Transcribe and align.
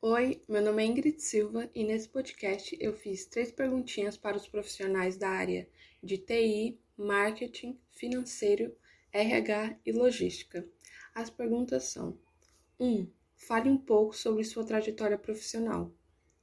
Oi, 0.00 0.40
meu 0.48 0.62
nome 0.62 0.80
é 0.80 0.86
Ingrid 0.86 1.20
Silva 1.20 1.68
e 1.74 1.82
nesse 1.82 2.08
podcast 2.08 2.78
eu 2.78 2.92
fiz 2.92 3.26
três 3.26 3.50
perguntinhas 3.50 4.16
para 4.16 4.36
os 4.36 4.46
profissionais 4.46 5.16
da 5.16 5.28
área 5.28 5.68
de 6.00 6.16
TI, 6.16 6.78
marketing, 6.96 7.76
financeiro, 7.90 8.72
RH 9.12 9.76
e 9.84 9.90
logística. 9.90 10.64
As 11.12 11.28
perguntas 11.28 11.82
são: 11.86 12.16
1. 12.78 12.86
Um, 12.86 13.10
fale 13.34 13.68
um 13.68 13.76
pouco 13.76 14.14
sobre 14.14 14.44
sua 14.44 14.64
trajetória 14.64 15.18
profissional. 15.18 15.92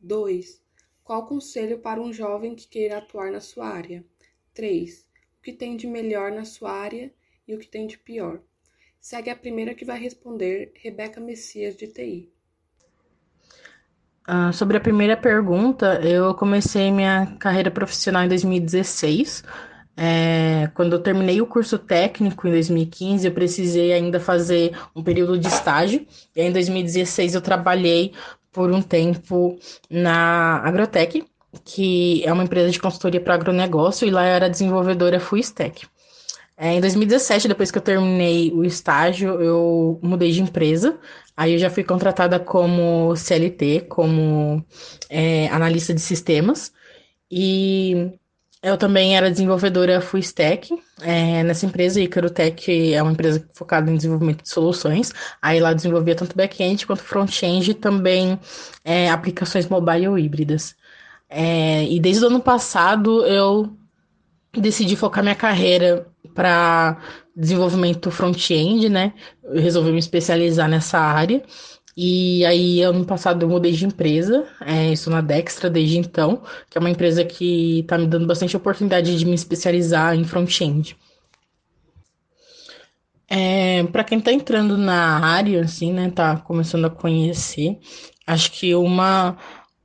2. 0.02 0.62
Qual 1.02 1.26
conselho 1.26 1.80
para 1.80 2.02
um 2.02 2.12
jovem 2.12 2.56
que 2.56 2.68
queira 2.68 2.98
atuar 2.98 3.32
na 3.32 3.40
sua 3.40 3.70
área? 3.70 4.04
3. 4.54 5.08
O 5.40 5.42
que 5.42 5.54
tem 5.54 5.78
de 5.78 5.88
melhor 5.88 6.30
na 6.30 6.44
sua 6.44 6.74
área 6.74 7.10
e 7.48 7.56
o 7.56 7.60
que 7.60 7.70
tem 7.70 7.88
de 7.88 7.98
pior? 7.98 8.44
Segue 9.00 9.30
a 9.30 9.36
primeira 9.36 9.74
que 9.74 9.86
vai 9.86 9.98
responder, 9.98 10.74
Rebeca 10.76 11.22
Messias, 11.22 11.78
de 11.78 11.88
TI. 11.88 12.35
Uh, 14.28 14.52
sobre 14.52 14.76
a 14.78 14.80
primeira 14.80 15.16
pergunta, 15.16 16.00
eu 16.04 16.34
comecei 16.34 16.92
minha 16.92 17.28
carreira 17.40 17.70
profissional 17.70 18.24
em 18.24 18.28
2016. 18.28 19.44
É, 19.98 20.70
quando 20.74 20.94
eu 20.94 21.00
terminei 21.00 21.42
o 21.42 21.48
curso 21.48 21.78
técnico 21.78 22.48
em 22.48 22.52
2015, 22.52 23.28
eu 23.28 23.32
precisei 23.32 23.94
ainda 23.94 24.20
fazer 24.20 24.76
um 24.96 25.04
período 25.04 25.38
de 25.38 25.48
estágio. 25.48 26.06
E 26.36 26.42
aí, 26.42 26.48
em 26.48 26.52
2016 26.52 27.36
eu 27.36 27.42
trabalhei 27.42 28.14
por 28.52 28.72
um 28.72 28.82
tempo 28.82 29.58
na 29.90 30.58
Agrotec, 30.66 31.24
que 31.64 32.24
é 32.26 32.34
uma 32.34 32.44
empresa 32.44 32.72
de 32.72 32.80
consultoria 32.80 33.22
para 33.22 33.36
agronegócio, 33.36 34.08
e 34.08 34.12
lá 34.12 34.26
eu 34.26 34.34
era 34.34 34.50
desenvolvedora 34.50 35.20
full 35.20 35.40
stack. 35.40 35.88
É, 36.58 36.74
em 36.74 36.82
2017, 36.82 37.50
depois 37.50 37.70
que 37.70 37.78
eu 37.78 37.82
terminei 37.82 38.52
o 38.54 38.64
estágio, 38.64 39.42
eu 39.42 40.00
mudei 40.02 40.32
de 40.32 40.42
empresa. 40.42 40.98
Aí 41.36 41.54
eu 41.54 41.60
já 41.60 41.70
fui 41.70 41.84
contratada 41.84 42.40
como 42.40 43.16
CLT, 43.16 43.88
como 43.90 44.66
é, 45.10 45.48
analista 45.48 45.94
de 45.94 46.02
sistemas. 46.02 46.72
E 47.30 48.12
eu 48.64 48.78
também 48.78 49.16
era 49.16 49.30
desenvolvedora 49.30 50.02
full 50.02 50.20
stack 50.20 50.74
é, 51.02 51.44
nessa 51.44 51.66
empresa. 51.66 52.02
Icarotech 52.02 52.94
é 52.94 53.02
uma 53.02 53.12
empresa 53.12 53.48
focada 53.54 53.92
em 53.92 53.96
desenvolvimento 53.96 54.44
de 54.44 54.50
soluções. 54.50 55.12
Aí 55.42 55.60
lá 55.60 55.74
desenvolvia 55.74 56.16
tanto 56.16 56.36
back-end 56.36 56.86
quanto 56.88 57.04
front-end 57.04 57.72
e 57.72 57.74
também 57.74 58.40
é, 58.84 59.10
aplicações 59.10 59.68
mobile 59.68 60.08
ou 60.08 60.18
híbridas. 60.18 60.76
É, 61.30 61.84
e 61.84 62.00
desde 62.00 62.24
o 62.24 62.28
ano 62.28 62.42
passado 62.42 63.26
eu 63.26 63.76
decidi 64.54 64.96
focar 64.96 65.24
minha 65.24 65.36
carreira 65.36 66.08
para 66.36 67.02
desenvolvimento 67.36 68.12
front-end, 68.12 68.90
né? 68.90 69.14
Eu 69.44 69.62
resolvi 69.62 69.92
me 69.92 70.00
especializar 70.00 70.70
nessa 70.70 71.00
área. 71.00 71.42
E 71.98 72.46
aí, 72.46 72.82
ano 72.82 73.06
passado, 73.06 73.44
eu 73.44 73.50
mudei 73.50 73.72
de 73.72 73.86
empresa. 73.86 74.46
É, 74.62 74.92
estou 74.92 75.14
na 75.14 75.22
Dextra 75.22 75.70
desde 75.70 75.98
então, 75.98 76.44
que 76.70 76.78
é 76.78 76.80
uma 76.80 76.90
empresa 76.90 77.24
que 77.24 77.80
está 77.80 77.98
me 77.98 78.06
dando 78.06 78.28
bastante 78.28 78.56
oportunidade 78.56 79.18
de 79.18 79.26
me 79.26 79.34
especializar 79.34 80.14
em 80.14 80.26
front-end. 80.26 80.98
É, 83.28 83.84
para 83.86 84.04
quem 84.04 84.20
está 84.20 84.32
entrando 84.32 84.78
na 84.78 85.26
área, 85.26 85.62
assim, 85.62 85.92
né, 85.92 86.12
tá 86.12 86.38
começando 86.38 86.86
a 86.86 86.90
conhecer, 86.90 87.80
acho 88.28 88.52
que 88.52 88.76
uma 88.76 89.38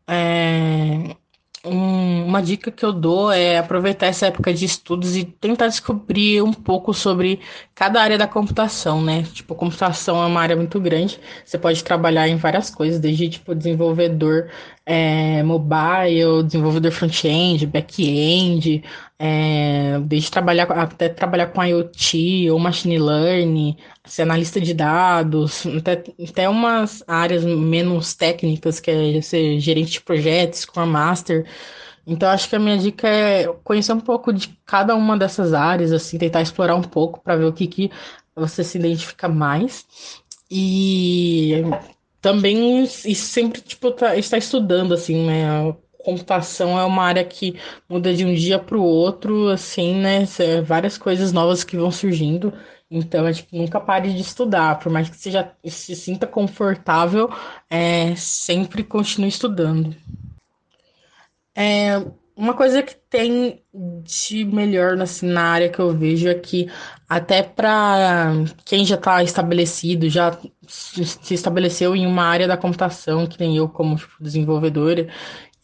é, 0.07 1.17
um, 1.65 2.25
uma 2.25 2.43
dica 2.43 2.71
que 2.71 2.85
eu 2.85 2.93
dou 2.93 3.31
é 3.31 3.59
aproveitar 3.59 4.07
essa 4.07 4.27
época 4.27 4.53
de 4.55 4.65
estudos 4.65 5.15
e 5.17 5.25
tentar 5.25 5.69
descobrir 5.69 6.43
um 6.43 6.53
pouco 6.53 6.95
sobre 6.95 7.41
cada 7.75 8.01
área 8.01 8.17
da 8.17 8.27
computação, 8.27 9.03
né? 9.03 9.25
Tipo, 9.25 9.55
computação 9.55 10.23
é 10.23 10.27
uma 10.27 10.41
área 10.41 10.57
muito 10.57 10.81
grande. 10.81 11.21
Você 11.45 11.59
pode 11.59 11.85
trabalhar 11.85 12.29
em 12.29 12.37
várias 12.37 12.71
coisas, 12.71 12.99
desde 12.99 13.29
tipo 13.29 13.55
desenvolvedor 13.55 14.49
é, 14.87 15.43
mobile, 15.43 16.43
desenvolvedor 16.45 16.93
front-end, 16.93 17.67
back-end, 17.67 18.83
é, 19.23 20.01
desde 20.01 20.31
trabalhar 20.31 20.65
até 20.73 21.07
trabalhar 21.11 21.49
com 21.49 21.63
IoT 21.63 22.51
ou 22.51 22.59
machine 22.59 22.99
learning, 22.99 23.77
ser 24.07 24.23
analista 24.23 24.59
de 24.59 24.73
dados, 24.73 25.67
até, 25.67 26.03
até 26.27 26.49
umas 26.49 27.05
áreas 27.07 27.45
menos 27.45 28.15
técnicas, 28.15 28.81
que 28.81 28.91
é 28.91 29.21
ser 29.21 29.61
gerente 29.61 29.93
de 29.93 30.01
projetos, 30.01 30.61
Scrum 30.61 30.87
Master. 30.87 31.47
Então, 32.07 32.31
acho 32.31 32.49
que 32.49 32.57
a 32.57 32.59
minha 32.59 32.79
dica 32.79 33.07
é 33.07 33.47
conhecer 33.63 33.93
um 33.93 34.01
pouco 34.01 34.33
de 34.33 34.59
cada 34.65 34.95
uma 34.97 35.19
dessas 35.19 35.53
áreas, 35.53 35.93
assim, 35.93 36.17
tentar 36.17 36.41
explorar 36.41 36.75
um 36.75 36.83
pouco 36.83 37.21
para 37.21 37.37
ver 37.37 37.45
o 37.45 37.53
que, 37.53 37.67
que 37.67 37.91
você 38.35 38.65
se 38.65 38.79
identifica 38.79 39.29
mais. 39.29 39.85
E 40.51 41.63
também 42.23 42.87
sempre, 42.87 43.61
tipo, 43.61 43.91
tá, 43.93 44.17
estar 44.17 44.39
estudando, 44.39 44.95
assim, 44.95 45.27
né? 45.27 45.75
Computação 46.05 46.79
é 46.79 46.85
uma 46.85 47.05
área 47.05 47.25
que 47.25 47.59
muda 47.89 48.15
de 48.15 48.25
um 48.25 48.35
dia 48.35 48.59
para 48.59 48.77
o 48.77 48.83
outro, 48.83 49.49
assim, 49.49 49.95
né? 49.95 50.25
Várias 50.65 50.99
coisas 50.99 51.33
novas 51.33 51.65
que 51.65 51.77
vão 51.77 51.91
surgindo. 51.91 52.53
Então, 52.91 53.27
é, 53.27 53.33
tipo, 53.33 53.57
nunca 53.57 53.81
pare 53.81 54.13
de 54.13 54.21
estudar. 54.21 54.79
Por 54.81 54.91
mais 54.91 55.09
que 55.09 55.17
você 55.17 55.31
já 55.31 55.53
se 55.65 55.95
sinta 55.95 56.27
confortável, 56.27 57.31
é, 57.69 58.15
sempre 58.17 58.83
continue 58.83 59.29
estudando. 59.29 59.95
É, 61.55 62.03
uma 62.41 62.55
coisa 62.55 62.83
que 62.83 62.95
tem 62.95 63.63
de 64.03 64.45
melhor 64.47 64.99
assim, 65.01 65.27
na 65.27 65.43
área 65.43 65.69
que 65.69 65.79
eu 65.79 65.93
vejo 65.93 66.27
é 66.27 66.35
que 66.35 66.71
até 67.07 67.43
para 67.43 68.33
quem 68.65 68.85
já 68.85 68.95
está 68.95 69.23
estabelecido, 69.23 70.09
já 70.09 70.39
se 70.67 71.35
estabeleceu 71.35 71.95
em 71.95 72.07
uma 72.07 72.25
área 72.25 72.49
da 72.49 72.57
computação, 72.57 73.27
que 73.27 73.39
nem 73.39 73.57
eu 73.59 73.69
como 73.69 73.97
tipo, 73.97 74.15
desenvolvedora, 74.19 75.07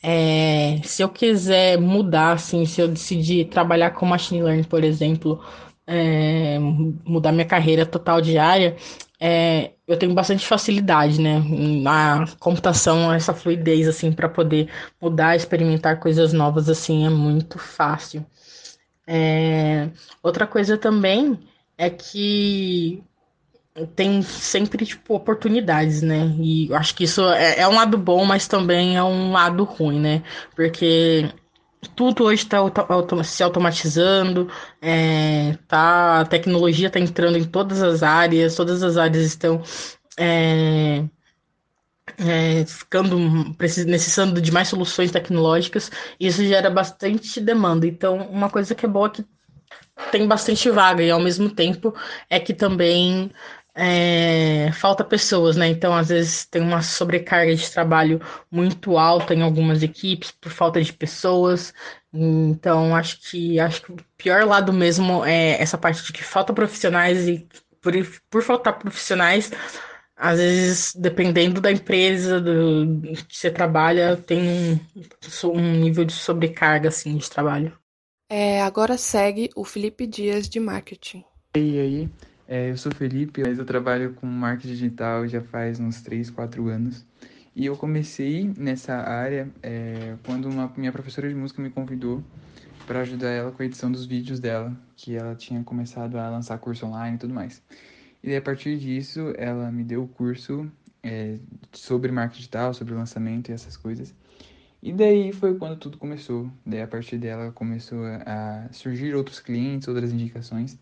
é, 0.08 0.80
se 0.84 1.02
eu 1.02 1.08
quiser 1.08 1.80
mudar, 1.80 2.34
assim, 2.34 2.64
se 2.64 2.80
eu 2.80 2.86
decidir 2.86 3.46
trabalhar 3.46 3.90
com 3.90 4.06
machine 4.06 4.40
learning, 4.40 4.62
por 4.62 4.84
exemplo, 4.84 5.44
é, 5.84 6.60
mudar 7.04 7.32
minha 7.32 7.44
carreira 7.44 7.84
total 7.84 8.20
diária, 8.20 8.76
é, 9.18 9.72
eu 9.84 9.98
tenho 9.98 10.14
bastante 10.14 10.46
facilidade, 10.46 11.20
né? 11.20 11.42
Na 11.82 12.24
computação, 12.38 13.12
essa 13.12 13.34
fluidez, 13.34 13.88
assim, 13.88 14.12
para 14.12 14.28
poder 14.28 14.70
mudar, 15.02 15.34
experimentar 15.34 15.98
coisas 15.98 16.32
novas, 16.32 16.68
assim, 16.68 17.04
é 17.04 17.10
muito 17.10 17.58
fácil. 17.58 18.24
É, 19.08 19.90
outra 20.22 20.46
coisa 20.46 20.78
também 20.78 21.36
é 21.76 21.90
que 21.90 23.02
tem 23.94 24.22
sempre, 24.22 24.86
tipo, 24.86 25.14
oportunidades, 25.14 26.02
né? 26.02 26.34
E 26.38 26.72
acho 26.74 26.94
que 26.94 27.04
isso 27.04 27.22
é, 27.30 27.60
é, 27.60 27.68
um 27.68 27.74
lado 27.74 27.98
bom, 27.98 28.24
mas 28.24 28.48
também 28.48 28.96
é 28.96 29.02
um 29.02 29.32
lado 29.32 29.64
ruim, 29.64 30.00
né? 30.00 30.22
Porque 30.54 31.30
tudo 31.94 32.24
hoje 32.24 32.42
está 32.44 32.58
auto 32.58 33.22
se 33.24 33.42
automatizando, 33.42 34.50
é, 34.80 35.56
tá, 35.68 36.20
a 36.20 36.24
tecnologia 36.24 36.88
está 36.88 36.98
entrando 36.98 37.38
em 37.38 37.44
todas 37.44 37.82
as 37.82 38.02
áreas, 38.02 38.54
todas 38.56 38.82
as 38.82 38.96
áreas 38.96 39.24
estão 39.24 39.62
é, 40.18 41.04
é, 42.18 42.64
ficando 42.64 43.18
necessitando 43.86 44.40
de 44.40 44.52
mais 44.52 44.68
soluções 44.68 45.10
tecnológicas, 45.10 45.90
e 46.18 46.26
isso 46.26 46.44
gera 46.44 46.70
bastante 46.70 47.40
demanda. 47.40 47.86
Então, 47.86 48.16
uma 48.30 48.48
coisa 48.50 48.74
que 48.74 48.86
é 48.86 48.88
boa 48.88 49.08
é 49.08 49.10
que 49.10 49.26
tem 50.10 50.26
bastante 50.26 50.70
vaga, 50.70 51.02
e 51.02 51.10
ao 51.10 51.20
mesmo 51.20 51.50
tempo 51.50 51.94
é 52.30 52.40
que 52.40 52.54
também 52.54 53.30
é, 53.78 54.72
falta 54.72 55.04
pessoas, 55.04 55.54
né? 55.54 55.68
Então, 55.68 55.94
às 55.94 56.08
vezes, 56.08 56.46
tem 56.46 56.62
uma 56.62 56.80
sobrecarga 56.80 57.54
de 57.54 57.70
trabalho 57.70 58.20
muito 58.50 58.96
alta 58.96 59.34
em 59.34 59.42
algumas 59.42 59.82
equipes 59.82 60.30
por 60.30 60.50
falta 60.50 60.80
de 60.82 60.92
pessoas. 60.92 61.74
Então, 62.10 62.96
acho 62.96 63.20
que 63.20 63.60
acho 63.60 63.82
que 63.82 63.92
o 63.92 63.96
pior 64.16 64.46
lado 64.46 64.72
mesmo 64.72 65.22
é 65.26 65.60
essa 65.60 65.76
parte 65.76 66.02
de 66.02 66.12
que 66.12 66.24
falta 66.24 66.54
profissionais 66.54 67.28
e 67.28 67.46
por, 67.82 67.92
por 68.30 68.42
faltar 68.42 68.78
profissionais, 68.78 69.52
às 70.16 70.38
vezes, 70.38 70.94
dependendo 70.94 71.60
da 71.60 71.70
empresa 71.70 72.40
do, 72.40 73.02
que 73.28 73.36
você 73.36 73.50
trabalha, 73.50 74.16
tem 74.16 74.40
um, 74.40 74.80
um 75.50 75.72
nível 75.72 76.06
de 76.06 76.14
sobrecarga 76.14 76.88
assim 76.88 77.18
de 77.18 77.28
trabalho. 77.28 77.78
É, 78.30 78.62
agora 78.62 78.96
segue 78.96 79.50
o 79.54 79.64
Felipe 79.64 80.06
Dias 80.06 80.48
de 80.48 80.58
marketing. 80.58 81.22
E 81.54 81.78
aí? 81.78 82.10
É, 82.48 82.70
eu 82.70 82.76
sou 82.76 82.94
Felipe, 82.94 83.42
mas 83.42 83.58
eu 83.58 83.64
trabalho 83.64 84.14
com 84.14 84.24
marketing 84.24 84.68
digital 84.68 85.26
já 85.26 85.42
faz 85.42 85.80
uns 85.80 86.00
3, 86.02 86.30
4 86.30 86.68
anos. 86.68 87.04
E 87.56 87.66
eu 87.66 87.76
comecei 87.76 88.52
nessa 88.56 88.94
área 88.94 89.50
é, 89.62 90.14
quando 90.24 90.48
uma 90.48 90.72
minha 90.76 90.92
professora 90.92 91.28
de 91.28 91.34
música 91.34 91.60
me 91.60 91.70
convidou 91.70 92.22
para 92.86 93.00
ajudar 93.00 93.30
ela 93.30 93.50
com 93.50 93.62
a 93.62 93.66
edição 93.66 93.90
dos 93.90 94.06
vídeos 94.06 94.38
dela, 94.38 94.76
que 94.94 95.16
ela 95.16 95.34
tinha 95.34 95.60
começado 95.64 96.16
a 96.16 96.30
lançar 96.30 96.56
curso 96.58 96.86
online 96.86 97.16
e 97.16 97.18
tudo 97.18 97.34
mais. 97.34 97.60
E 98.22 98.28
daí, 98.28 98.36
a 98.36 98.42
partir 98.42 98.78
disso, 98.78 99.32
ela 99.36 99.72
me 99.72 99.82
deu 99.82 100.04
o 100.04 100.08
curso 100.08 100.70
é, 101.02 101.38
sobre 101.72 102.12
marketing 102.12 102.38
digital, 102.38 102.72
sobre 102.74 102.94
lançamento 102.94 103.48
e 103.48 103.54
essas 103.54 103.76
coisas. 103.76 104.14
E 104.80 104.92
daí 104.92 105.32
foi 105.32 105.56
quando 105.58 105.76
tudo 105.76 105.98
começou. 105.98 106.48
Daí, 106.64 106.82
a 106.82 106.86
partir 106.86 107.18
dela, 107.18 107.50
começou 107.50 108.04
a 108.24 108.68
surgir 108.70 109.16
outros 109.16 109.40
clientes, 109.40 109.88
outras 109.88 110.12
indicações 110.12 110.78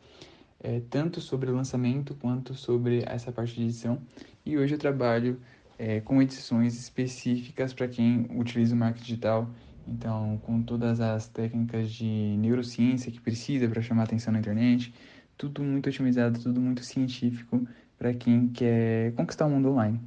é, 0.65 0.81
tanto 0.89 1.21
sobre 1.21 1.51
o 1.51 1.55
lançamento 1.55 2.15
quanto 2.15 2.55
sobre 2.55 3.05
essa 3.07 3.31
parte 3.31 3.55
de 3.55 3.65
edição. 3.65 4.01
E 4.47 4.57
hoje 4.57 4.75
eu 4.75 4.79
trabalho 4.79 5.39
é, 5.79 6.01
com 6.01 6.23
edições 6.23 6.75
específicas 6.75 7.75
para 7.75 7.87
quem 7.87 8.27
utiliza 8.35 8.75
o 8.75 8.79
marketing 8.79 9.05
digital. 9.05 9.51
Então, 9.87 10.41
com 10.43 10.63
todas 10.63 11.03
as 11.03 11.29
técnicas 11.29 11.93
de 11.93 12.07
neurociência 12.39 13.13
que 13.13 13.21
precisa 13.21 13.69
para 13.69 13.83
chamar 13.83 14.05
atenção 14.05 14.33
na 14.33 14.39
internet, 14.39 14.95
tudo 15.37 15.63
muito 15.63 15.91
otimizado, 15.91 16.41
tudo 16.41 16.59
muito 16.59 16.83
científico 16.83 17.69
para 17.99 18.15
quem 18.15 18.49
quer 18.49 19.13
conquistar 19.13 19.45
o 19.45 19.51
mundo 19.51 19.69
online. 19.69 20.01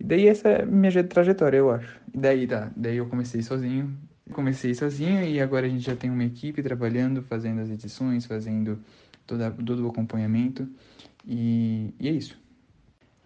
E 0.00 0.04
daí 0.04 0.26
essa 0.26 0.48
é 0.48 0.62
a 0.62 0.66
minha 0.66 1.04
trajetória, 1.04 1.58
eu 1.58 1.70
acho. 1.70 2.00
E 2.14 2.18
daí 2.18 2.46
tá, 2.46 2.72
daí 2.74 2.96
eu 2.96 3.06
comecei 3.06 3.42
sozinho, 3.42 3.94
comecei 4.32 4.72
sozinho 4.74 5.22
e 5.22 5.38
agora 5.38 5.66
a 5.66 5.68
gente 5.68 5.84
já 5.84 5.94
tem 5.94 6.08
uma 6.08 6.24
equipe 6.24 6.62
trabalhando, 6.62 7.22
fazendo 7.22 7.60
as 7.60 7.68
edições, 7.68 8.24
fazendo 8.24 8.80
todo 9.26 9.84
o 9.84 9.90
acompanhamento 9.90 10.68
e, 11.26 11.94
e 11.98 12.08
é 12.08 12.12
isso. 12.12 12.38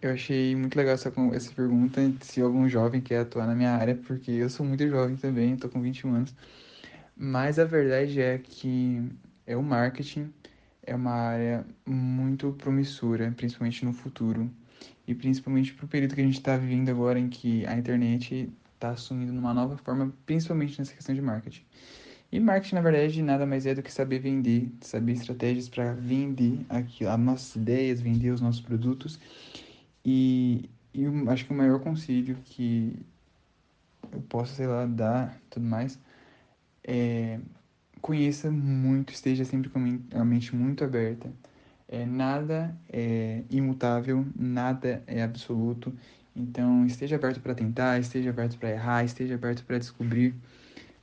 Eu 0.01 0.13
achei 0.13 0.55
muito 0.55 0.75
legal 0.77 0.93
essa, 0.93 1.11
essa 1.33 1.51
pergunta 1.51 2.01
se 2.21 2.41
algum 2.41 2.69
jovem 2.69 3.01
quer 3.01 3.19
atuar 3.19 3.45
na 3.45 3.53
minha 3.53 3.71
área, 3.71 3.95
porque 3.95 4.31
eu 4.31 4.49
sou 4.49 4.65
muito 4.65 4.87
jovem 4.87 5.17
também, 5.17 5.53
estou 5.53 5.69
com 5.69 5.81
21 5.81 6.13
anos. 6.15 6.33
Mas 7.17 7.59
a 7.59 7.65
verdade 7.65 8.21
é 8.21 8.37
que 8.37 9.03
é 9.45 9.57
o 9.57 9.63
marketing 9.63 10.31
é 10.83 10.95
uma 10.95 11.11
área 11.11 11.65
muito 11.85 12.51
promissora, 12.53 13.31
principalmente 13.35 13.85
no 13.85 13.93
futuro. 13.93 14.49
E 15.07 15.13
principalmente 15.13 15.73
para 15.73 15.85
o 15.85 15.87
período 15.87 16.15
que 16.15 16.21
a 16.21 16.23
gente 16.23 16.37
está 16.37 16.55
vivendo 16.55 16.89
agora, 16.89 17.19
em 17.19 17.29
que 17.29 17.65
a 17.65 17.77
internet 17.77 18.49
está 18.73 18.91
assumindo 18.91 19.31
uma 19.33 19.53
nova 19.53 19.77
forma, 19.77 20.13
principalmente 20.25 20.79
nessa 20.79 20.93
questão 20.93 21.13
de 21.13 21.21
marketing. 21.21 21.63
E 22.31 22.39
marketing, 22.39 22.75
na 22.75 22.81
verdade, 22.81 23.23
nada 23.23 23.45
mais 23.45 23.65
é 23.65 23.73
do 23.73 23.81
que 23.81 23.91
saber 23.91 24.19
vender, 24.19 24.71
saber 24.81 25.13
estratégias 25.13 25.67
para 25.67 25.93
vender 25.93 26.63
aquilo, 26.69 27.09
as 27.09 27.19
nossas 27.19 27.55
ideias, 27.55 28.01
vender 28.01 28.29
os 28.31 28.41
nossos 28.41 28.61
produtos. 28.61 29.19
E, 30.05 30.69
e 30.93 31.03
eu 31.03 31.29
acho 31.29 31.45
que 31.45 31.51
o 31.51 31.55
maior 31.55 31.79
conselho 31.79 32.37
que 32.45 32.95
eu 34.11 34.21
posso, 34.21 34.53
sei 34.53 34.67
lá, 34.67 34.85
dar 34.85 35.39
tudo 35.49 35.65
mais 35.65 35.99
é 36.83 37.39
conheça 38.01 38.49
muito, 38.49 39.13
esteja 39.13 39.43
sempre 39.45 39.69
com 39.69 39.79
a 40.13 40.25
mente 40.25 40.55
muito 40.55 40.83
aberta. 40.83 41.31
É, 41.87 42.05
nada 42.05 42.75
é 42.87 43.43
imutável, 43.49 44.25
nada 44.35 45.03
é 45.07 45.23
absoluto. 45.23 45.93
Então, 46.35 46.85
esteja 46.85 47.15
aberto 47.15 47.41
para 47.41 47.55
tentar, 47.55 47.99
esteja 47.99 48.29
aberto 48.29 48.57
para 48.57 48.69
errar, 48.69 49.03
esteja 49.03 49.35
aberto 49.35 49.65
para 49.65 49.79
descobrir, 49.79 50.33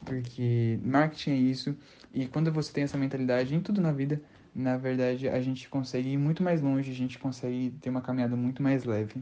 porque 0.06 0.78
marketing 0.82 1.30
é 1.30 1.36
isso. 1.36 1.76
E 2.14 2.26
quando 2.26 2.50
você 2.50 2.72
tem 2.72 2.84
essa 2.84 2.96
mentalidade 2.96 3.54
em 3.54 3.60
tudo 3.60 3.80
na 3.80 3.92
vida, 3.92 4.22
na 4.54 4.78
verdade, 4.78 5.28
a 5.28 5.40
gente 5.40 5.68
consegue 5.68 6.08
ir 6.08 6.16
muito 6.16 6.42
mais 6.42 6.62
longe, 6.62 6.90
a 6.90 6.94
gente 6.94 7.18
consegue 7.18 7.74
ter 7.80 7.90
uma 7.90 8.00
caminhada 8.00 8.34
muito 8.34 8.62
mais 8.62 8.84
leve. 8.84 9.20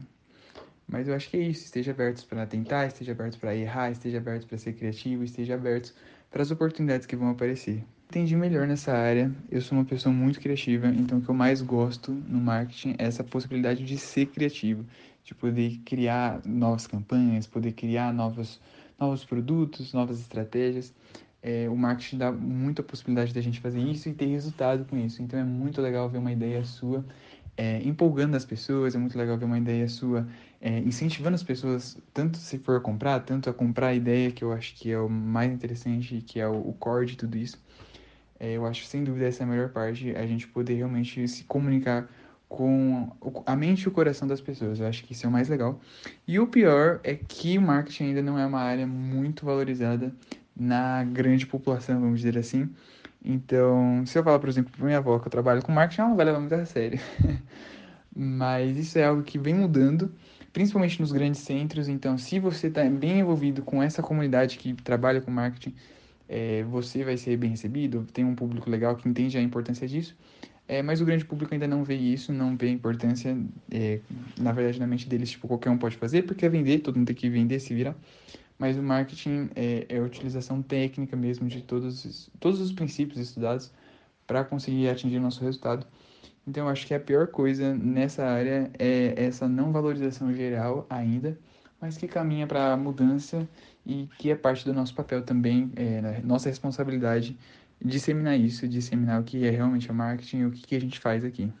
Mas 0.87 1.07
eu 1.07 1.15
acho 1.15 1.29
que 1.29 1.35
é 1.35 1.41
isso, 1.41 1.65
esteja 1.65 1.91
aberto 1.91 2.25
para 2.27 2.45
tentar, 2.45 2.85
esteja 2.85 3.11
aberto 3.11 3.39
para 3.39 3.55
errar, 3.55 3.91
esteja 3.91 4.19
aberto 4.19 4.47
para 4.47 4.57
ser 4.57 4.73
criativo, 4.73 5.23
esteja 5.23 5.55
aberto 5.55 5.93
para 6.29 6.41
as 6.41 6.51
oportunidades 6.51 7.07
que 7.07 7.15
vão 7.15 7.29
aparecer. 7.29 7.83
Entendi 8.07 8.35
melhor 8.35 8.67
nessa 8.67 8.93
área, 8.93 9.31
eu 9.51 9.59
sou 9.61 9.77
uma 9.77 9.83
pessoa 9.83 10.13
muito 10.13 10.39
criativa, 10.39 10.87
então 10.87 11.17
o 11.17 11.21
que 11.21 11.27
eu 11.27 11.33
mais 11.33 11.61
gosto 11.61 12.11
no 12.11 12.39
marketing 12.39 12.95
é 12.99 13.05
essa 13.05 13.23
possibilidade 13.23 13.83
de 13.83 13.97
ser 13.97 14.27
criativo, 14.27 14.85
de 15.23 15.33
poder 15.33 15.79
criar 15.83 16.39
novas 16.45 16.85
campanhas, 16.85 17.47
poder 17.47 17.71
criar 17.73 18.13
novos, 18.13 18.61
novos 18.99 19.23
produtos, 19.25 19.93
novas 19.93 20.19
estratégias. 20.19 20.93
É, 21.41 21.69
o 21.69 21.77
marketing 21.77 22.17
dá 22.17 22.31
muita 22.31 22.81
possibilidade 22.81 23.33
da 23.33 23.41
gente 23.41 23.59
fazer 23.59 23.79
isso 23.79 24.09
e 24.09 24.13
ter 24.13 24.25
resultado 24.25 24.85
com 24.85 24.97
isso. 24.97 25.21
Então 25.21 25.39
é 25.39 25.43
muito 25.43 25.81
legal 25.81 26.09
ver 26.09 26.17
uma 26.17 26.31
ideia 26.31 26.63
sua 26.63 27.05
é, 27.57 27.81
empolgando 27.83 28.35
as 28.35 28.43
pessoas, 28.43 28.95
é 28.95 28.97
muito 28.97 29.17
legal 29.17 29.37
ver 29.37 29.45
uma 29.45 29.57
ideia 29.57 29.87
sua 29.87 30.27
é, 30.59 30.79
incentivando 30.79 31.35
as 31.35 31.43
pessoas, 31.43 31.97
tanto 32.13 32.37
se 32.37 32.57
for 32.59 32.81
comprar, 32.81 33.19
tanto 33.21 33.49
a 33.49 33.53
comprar 33.53 33.87
a 33.87 33.93
ideia, 33.93 34.31
que 34.31 34.43
eu 34.43 34.51
acho 34.51 34.75
que 34.75 34.91
é 34.91 34.99
o 34.99 35.09
mais 35.09 35.51
interessante, 35.51 36.21
que 36.21 36.39
é 36.39 36.47
o, 36.47 36.69
o 36.69 36.73
core 36.73 37.05
de 37.05 37.15
tudo 37.15 37.37
isso. 37.37 37.57
É, 38.39 38.53
eu 38.53 38.65
acho 38.65 38.85
sem 38.85 39.03
dúvida 39.03 39.27
essa 39.27 39.43
é 39.43 39.45
a 39.45 39.47
melhor 39.47 39.69
parte, 39.69 40.13
a 40.15 40.25
gente 40.25 40.47
poder 40.47 40.75
realmente 40.75 41.25
se 41.27 41.43
comunicar 41.45 42.09
com 42.55 43.11
a 43.45 43.53
mente 43.53 43.81
e 43.81 43.87
o 43.89 43.91
coração 43.91 44.25
das 44.25 44.39
pessoas. 44.39 44.79
Eu 44.79 44.87
acho 44.87 45.03
que 45.03 45.11
isso 45.11 45.25
é 45.25 45.29
o 45.29 45.31
mais 45.31 45.49
legal. 45.49 45.77
E 46.25 46.39
o 46.39 46.47
pior 46.47 47.01
é 47.03 47.13
que 47.13 47.57
o 47.57 47.61
marketing 47.61 48.05
ainda 48.05 48.21
não 48.21 48.39
é 48.39 48.45
uma 48.45 48.61
área 48.61 48.87
muito 48.87 49.45
valorizada 49.45 50.15
na 50.55 51.03
grande 51.03 51.45
população, 51.45 51.99
vamos 51.99 52.21
dizer 52.21 52.37
assim. 52.37 52.69
Então, 53.23 54.05
se 54.05 54.17
eu 54.17 54.23
falar, 54.23 54.39
por 54.39 54.47
exemplo, 54.47 54.71
para 54.71 54.85
minha 54.85 54.99
avó 54.99 55.19
que 55.19 55.27
eu 55.27 55.31
trabalho 55.31 55.61
com 55.61 55.71
marketing, 55.73 55.99
ela 55.99 56.09
não 56.11 56.15
vai 56.15 56.25
levar 56.25 56.39
muito 56.39 56.55
a 56.55 56.65
sério. 56.65 56.97
Mas 58.15 58.77
isso 58.77 58.97
é 58.97 59.03
algo 59.03 59.21
que 59.21 59.37
vem 59.37 59.53
mudando, 59.53 60.09
principalmente 60.53 61.01
nos 61.01 61.11
grandes 61.11 61.41
centros. 61.41 61.89
Então, 61.89 62.17
se 62.17 62.39
você 62.39 62.67
está 62.67 62.85
bem 62.85 63.19
envolvido 63.19 63.63
com 63.63 63.83
essa 63.83 64.01
comunidade 64.01 64.57
que 64.57 64.73
trabalha 64.75 65.19
com 65.19 65.29
marketing, 65.29 65.75
é, 66.29 66.63
você 66.63 67.03
vai 67.03 67.17
ser 67.17 67.35
bem 67.35 67.49
recebido, 67.49 68.07
tem 68.13 68.23
um 68.23 68.33
público 68.33 68.69
legal 68.69 68.95
que 68.95 69.09
entende 69.09 69.37
a 69.37 69.41
importância 69.41 69.85
disso. 69.85 70.15
É, 70.67 70.81
mas 70.81 70.99
o 70.99 71.05
grande 71.05 71.23
público 71.23 71.53
ainda 71.53 71.67
não 71.67 71.83
vê 71.83 71.95
isso, 71.95 72.33
não 72.33 72.57
vê 72.57 72.67
a 72.67 72.71
importância, 72.71 73.37
é, 73.69 73.99
na 74.39 74.51
verdade, 74.51 74.79
na 74.79 74.87
mente 74.87 75.07
deles, 75.07 75.29
tipo, 75.29 75.47
qualquer 75.47 75.69
um 75.69 75.77
pode 75.77 75.95
fazer, 75.95 76.23
porque 76.23 76.45
é 76.45 76.49
vender, 76.49 76.79
todo 76.79 76.97
mundo 76.97 77.07
tem 77.07 77.15
que 77.15 77.29
vender, 77.29 77.59
se 77.59 77.73
virar. 77.73 77.95
Mas 78.57 78.77
o 78.77 78.81
marketing 78.81 79.49
é, 79.55 79.85
é 79.87 79.97
a 79.99 80.01
utilização 80.01 80.61
técnica 80.61 81.15
mesmo 81.15 81.47
de 81.47 81.61
todos, 81.61 82.29
todos 82.39 82.59
os 82.59 82.71
princípios 82.71 83.19
estudados 83.19 83.71
para 84.25 84.43
conseguir 84.43 84.89
atingir 84.89 85.17
o 85.17 85.21
nosso 85.21 85.43
resultado. 85.43 85.85
Então, 86.47 86.67
acho 86.67 86.87
que 86.87 86.93
a 86.93 86.99
pior 86.99 87.27
coisa 87.27 87.75
nessa 87.75 88.23
área 88.25 88.71
é 88.79 89.13
essa 89.17 89.47
não 89.47 89.71
valorização 89.71 90.33
geral 90.33 90.85
ainda, 90.89 91.37
mas 91.79 91.97
que 91.97 92.07
caminha 92.07 92.47
para 92.47 92.73
a 92.73 92.77
mudança 92.77 93.47
e 93.85 94.09
que 94.17 94.31
é 94.31 94.35
parte 94.35 94.65
do 94.65 94.73
nosso 94.73 94.95
papel 94.95 95.21
também, 95.21 95.71
é, 95.75 96.01
né, 96.01 96.21
nossa 96.23 96.49
responsabilidade 96.49 97.37
disseminar 97.85 98.37
isso, 98.37 98.67
disseminar 98.67 99.21
o 99.21 99.23
que 99.23 99.45
é 99.45 99.49
realmente 99.49 99.89
o 99.91 99.93
marketing 99.93 100.37
e 100.39 100.45
o 100.45 100.51
que, 100.51 100.61
que 100.61 100.75
a 100.75 100.81
gente 100.81 100.99
faz 100.99 101.23
aqui. 101.23 101.51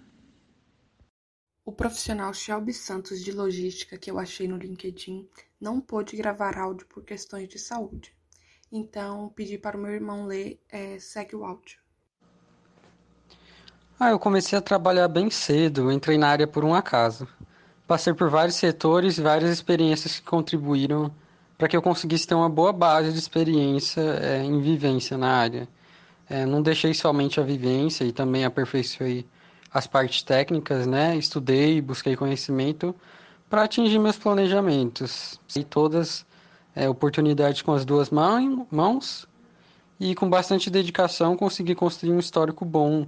O 1.63 1.71
profissional 1.71 2.33
Shelby 2.33 2.73
Santos 2.73 3.23
de 3.23 3.31
logística 3.31 3.97
que 3.97 4.09
eu 4.09 4.19
achei 4.19 4.47
no 4.47 4.57
LinkedIn 4.57 5.27
não 5.59 5.79
pôde 5.79 6.15
gravar 6.15 6.57
áudio 6.57 6.85
por 6.87 7.03
questões 7.03 7.47
de 7.47 7.57
saúde. 7.57 8.13
Então, 8.71 9.31
pedi 9.35 9.57
para 9.57 9.77
o 9.77 9.79
meu 9.79 9.91
irmão 9.91 10.25
ler, 10.25 10.59
é, 10.69 10.99
segue 10.99 11.35
o 11.35 11.45
áudio. 11.45 11.79
Ah, 13.99 14.09
eu 14.09 14.19
comecei 14.19 14.57
a 14.57 14.61
trabalhar 14.61 15.07
bem 15.07 15.29
cedo, 15.29 15.91
entrei 15.91 16.17
na 16.17 16.27
área 16.27 16.45
por 16.45 16.65
um 16.65 16.73
acaso. 16.73 17.27
Passei 17.87 18.13
por 18.13 18.29
vários 18.29 18.55
setores 18.55 19.17
e 19.17 19.21
várias 19.21 19.49
experiências 19.49 20.19
que 20.19 20.25
contribuíram 20.25 21.13
para 21.57 21.67
que 21.67 21.77
eu 21.77 21.81
conseguisse 21.81 22.27
ter 22.27 22.35
uma 22.35 22.49
boa 22.49 22.73
base 22.73 23.11
de 23.13 23.17
experiência 23.17 24.01
é, 24.01 24.43
em 24.43 24.59
vivência 24.59 25.17
na 25.17 25.31
área. 25.31 25.67
É, 26.29 26.45
não 26.45 26.61
deixei 26.61 26.93
somente 26.93 27.39
a 27.39 27.43
vivência 27.43 28.03
e 28.03 28.11
também 28.11 28.45
aperfeiçoei 28.45 29.25
as 29.71 29.85
partes 29.85 30.23
técnicas, 30.23 30.87
né? 30.87 31.15
Estudei, 31.15 31.81
busquei 31.81 32.15
conhecimento 32.15 32.95
para 33.49 33.63
atingir 33.63 33.99
meus 33.99 34.17
planejamentos. 34.17 35.39
E 35.55 35.63
todas 35.63 36.25
é, 36.75 36.89
oportunidades 36.89 37.61
com 37.61 37.73
as 37.73 37.85
duas 37.85 38.09
mãos 38.09 39.27
e 39.99 40.15
com 40.15 40.29
bastante 40.29 40.69
dedicação 40.69 41.37
consegui 41.37 41.75
construir 41.75 42.11
um 42.11 42.19
histórico 42.19 42.65
bom 42.65 43.07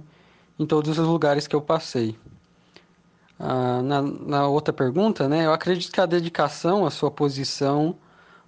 em 0.58 0.66
todos 0.66 0.98
os 0.98 1.06
lugares 1.06 1.46
que 1.46 1.54
eu 1.54 1.60
passei. 1.60 2.16
Ah, 3.38 3.80
na, 3.82 4.02
na 4.02 4.48
outra 4.48 4.72
pergunta, 4.72 5.28
né? 5.28 5.46
Eu 5.46 5.52
acredito 5.52 5.92
que 5.92 6.00
a 6.00 6.06
dedicação, 6.06 6.84
a 6.84 6.90
sua 6.90 7.10
posição, 7.10 7.96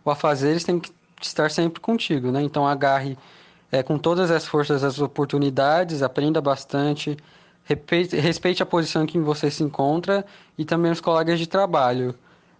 o 0.04 0.10
afazeres 0.10 0.64
tem 0.64 0.80
que 0.80 0.90
estar 1.22 1.50
sempre 1.50 1.80
contigo, 1.80 2.32
né? 2.32 2.42
Então 2.42 2.66
agarre 2.66 3.16
é, 3.72 3.82
com 3.82 3.98
todas 3.98 4.30
as 4.30 4.46
forças 4.46 4.82
as 4.82 5.00
oportunidades, 5.00 6.02
aprenda 6.02 6.40
bastante, 6.40 7.16
respeite, 7.64 8.62
a 8.62 8.66
posição 8.66 9.04
em 9.04 9.06
que 9.06 9.18
você 9.18 9.50
se 9.50 9.62
encontra 9.62 10.24
e 10.58 10.64
também 10.64 10.90
os 10.90 11.00
colegas 11.00 11.38
de 11.38 11.46
trabalho. 11.46 12.14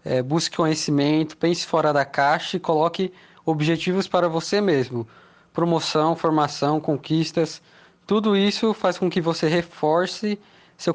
É, 0.04 0.22
busque 0.22 0.56
conhecimento, 0.56 1.36
pense 1.36 1.66
fora 1.66 1.92
da 1.92 2.04
caixa 2.04 2.56
e 2.56 2.60
coloque 2.60 3.12
objetivos 3.44 4.06
para 4.06 4.28
você 4.28 4.60
mesmo. 4.60 5.06
Promoção, 5.52 6.14
formação, 6.14 6.80
conquistas, 6.80 7.60
tudo 8.06 8.36
isso 8.36 8.72
faz 8.72 8.96
com 8.96 9.10
que 9.10 9.20
você 9.20 9.48
reforce 9.48 10.38
seu, 10.76 10.94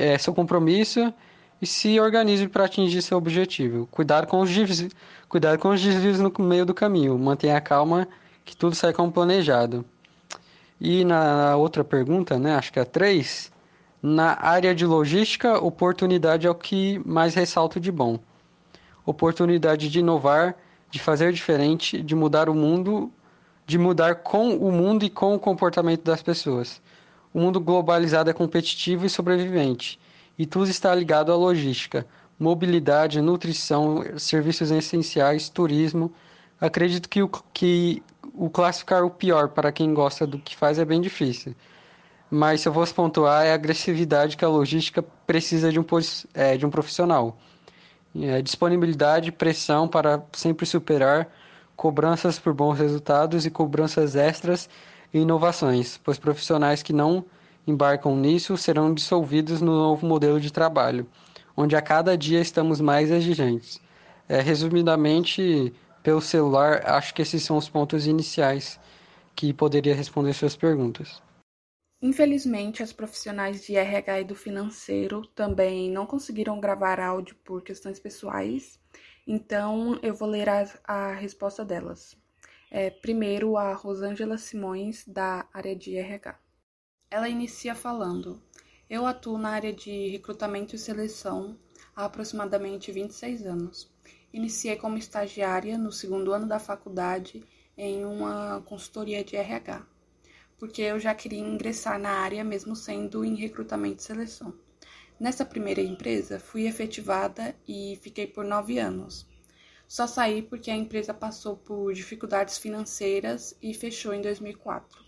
é, 0.00 0.18
seu 0.18 0.34
compromisso 0.34 1.12
e 1.62 1.66
se 1.66 1.98
organize 1.98 2.46
para 2.48 2.64
atingir 2.64 3.00
seu 3.02 3.16
objetivo. 3.16 3.86
Cuidado 3.90 4.26
com 4.26 4.40
os 4.40 4.50
desvios, 4.50 4.92
com 5.60 5.68
os 5.70 5.80
desvios 5.80 6.18
no 6.18 6.32
meio 6.40 6.66
do 6.66 6.74
caminho. 6.74 7.18
Mantenha 7.18 7.56
a 7.56 7.60
calma 7.60 8.06
que 8.44 8.56
tudo 8.56 8.74
sai 8.74 8.92
como 8.92 9.10
planejado. 9.12 9.84
E 10.80 11.04
na 11.04 11.56
outra 11.56 11.84
pergunta, 11.84 12.38
né, 12.38 12.54
acho 12.54 12.72
que 12.72 12.80
é 12.80 12.84
três, 12.84 13.50
na 14.02 14.38
área 14.38 14.74
de 14.74 14.84
logística, 14.84 15.58
oportunidade 15.58 16.46
é 16.46 16.50
o 16.50 16.54
que 16.54 17.00
mais 17.06 17.34
ressalto 17.34 17.80
de 17.80 17.90
bom. 17.90 18.18
Oportunidade 19.06 19.88
de 19.88 20.00
inovar, 20.00 20.56
de 20.90 20.98
fazer 20.98 21.32
diferente, 21.32 22.02
de 22.02 22.14
mudar 22.14 22.48
o 22.48 22.54
mundo, 22.54 23.10
de 23.66 23.78
mudar 23.78 24.16
com 24.16 24.56
o 24.56 24.70
mundo 24.70 25.04
e 25.04 25.10
com 25.10 25.34
o 25.34 25.38
comportamento 25.38 26.02
das 26.02 26.22
pessoas. 26.22 26.82
O 27.32 27.40
mundo 27.40 27.58
globalizado 27.60 28.28
é 28.28 28.34
competitivo 28.34 29.06
e 29.06 29.10
sobrevivente, 29.10 29.98
e 30.38 30.44
tudo 30.44 30.68
está 30.68 30.94
ligado 30.94 31.32
à 31.32 31.36
logística. 31.36 32.06
mobilidade, 32.38 33.20
nutrição, 33.20 34.04
serviços 34.18 34.70
essenciais, 34.70 35.48
turismo. 35.48 36.12
Acredito 36.60 37.08
que 37.08 37.22
o, 37.22 37.28
que 37.52 38.02
o 38.34 38.50
classificar 38.50 39.04
o 39.04 39.10
pior 39.10 39.48
para 39.48 39.70
quem 39.70 39.94
gosta 39.94 40.26
do 40.26 40.38
que 40.38 40.56
faz 40.56 40.78
é 40.78 40.84
bem 40.84 41.00
difícil. 41.00 41.54
Mas 42.30 42.62
se 42.62 42.68
eu 42.68 42.74
fosse 42.74 42.92
pontuar, 42.92 43.46
é 43.46 43.52
a 43.52 43.54
agressividade 43.54 44.36
que 44.36 44.44
a 44.44 44.48
logística 44.48 45.02
precisa 45.26 45.70
de 45.70 45.78
um, 45.78 45.84
é, 46.34 46.56
de 46.56 46.66
um 46.66 46.70
profissional. 46.70 47.38
É, 48.20 48.42
disponibilidade, 48.42 49.30
pressão 49.30 49.86
para 49.86 50.22
sempre 50.32 50.66
superar, 50.66 51.28
cobranças 51.76 52.38
por 52.38 52.52
bons 52.52 52.78
resultados 52.78 53.46
e 53.46 53.50
cobranças 53.50 54.16
extras 54.16 54.68
e 55.12 55.18
inovações, 55.18 55.98
pois 56.02 56.18
profissionais 56.18 56.82
que 56.82 56.92
não 56.92 57.24
embarcam 57.66 58.16
nisso 58.16 58.56
serão 58.56 58.92
dissolvidos 58.92 59.60
no 59.60 59.72
novo 59.72 60.06
modelo 60.06 60.40
de 60.40 60.52
trabalho, 60.52 61.06
onde 61.56 61.74
a 61.76 61.82
cada 61.82 62.16
dia 62.16 62.40
estamos 62.40 62.80
mais 62.80 63.10
exigentes. 63.10 63.80
É, 64.28 64.40
resumidamente, 64.40 65.72
pelo 66.04 66.20
celular, 66.20 66.86
acho 66.86 67.14
que 67.14 67.22
esses 67.22 67.42
são 67.42 67.56
os 67.56 67.66
pontos 67.66 68.06
iniciais 68.06 68.78
que 69.34 69.54
poderia 69.54 69.94
responder 69.94 70.34
suas 70.34 70.54
perguntas. 70.54 71.22
Infelizmente, 72.02 72.82
as 72.82 72.92
profissionais 72.92 73.64
de 73.64 73.74
RH 73.74 74.20
e 74.20 74.24
do 74.24 74.34
financeiro 74.34 75.26
também 75.28 75.90
não 75.90 76.04
conseguiram 76.04 76.60
gravar 76.60 77.00
áudio 77.00 77.34
por 77.42 77.62
questões 77.62 77.98
pessoais, 77.98 78.78
então 79.26 79.98
eu 80.02 80.14
vou 80.14 80.28
ler 80.28 80.46
a, 80.46 80.68
a 80.84 81.14
resposta 81.14 81.64
delas. 81.64 82.14
É, 82.70 82.90
primeiro, 82.90 83.56
a 83.56 83.72
Rosângela 83.72 84.36
Simões, 84.36 85.06
da 85.06 85.48
área 85.54 85.74
de 85.74 85.96
RH. 85.96 86.38
Ela 87.10 87.30
inicia 87.30 87.74
falando: 87.74 88.42
Eu 88.90 89.06
atuo 89.06 89.38
na 89.38 89.50
área 89.50 89.72
de 89.72 90.08
recrutamento 90.08 90.76
e 90.76 90.78
seleção 90.78 91.58
há 91.96 92.04
aproximadamente 92.04 92.92
26 92.92 93.46
anos. 93.46 93.93
Iniciei 94.34 94.74
como 94.74 94.98
estagiária 94.98 95.78
no 95.78 95.92
segundo 95.92 96.32
ano 96.32 96.44
da 96.44 96.58
faculdade 96.58 97.44
em 97.78 98.04
uma 98.04 98.60
consultoria 98.66 99.22
de 99.22 99.36
RH, 99.36 99.86
porque 100.58 100.82
eu 100.82 100.98
já 100.98 101.14
queria 101.14 101.38
ingressar 101.38 102.00
na 102.00 102.10
área 102.10 102.42
mesmo 102.42 102.74
sendo 102.74 103.24
em 103.24 103.36
recrutamento 103.36 104.00
e 104.00 104.02
seleção. 104.02 104.52
Nessa 105.20 105.44
primeira 105.44 105.80
empresa, 105.80 106.40
fui 106.40 106.66
efetivada 106.66 107.54
e 107.66 107.96
fiquei 108.02 108.26
por 108.26 108.44
nove 108.44 108.76
anos. 108.76 109.24
Só 109.86 110.04
saí 110.04 110.42
porque 110.42 110.68
a 110.68 110.76
empresa 110.76 111.14
passou 111.14 111.56
por 111.56 111.94
dificuldades 111.94 112.58
financeiras 112.58 113.56
e 113.62 113.72
fechou 113.72 114.12
em 114.12 114.20
2004. 114.20 115.00